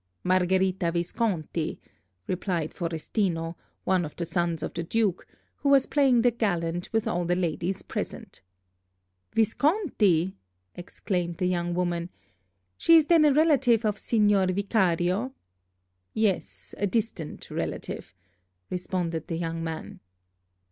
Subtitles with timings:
[0.23, 1.79] "Margherita Visconti,"
[2.25, 5.27] replied Forestino, one of the sons of the Duke,
[5.57, 8.41] who was playing the gallant with all the ladies present.
[9.35, 10.35] "Visconti!"
[10.73, 12.09] exclaimed the young woman.
[12.77, 15.35] "She is then a relative of Signor Vicario?"
[16.15, 18.15] "Yes, a distant relative,"
[18.71, 19.99] responded the young man.